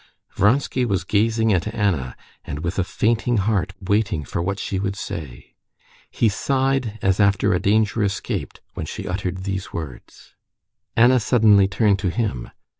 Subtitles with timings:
[0.31, 4.95] Vronsky was gazing at Anna, and with a fainting heart waiting for what she would
[4.95, 5.53] say.
[6.09, 10.33] He sighed as after a danger escaped when she uttered these words.
[10.95, 12.49] Anna suddenly turned to him.